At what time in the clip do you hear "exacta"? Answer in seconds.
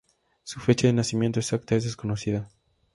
1.39-1.75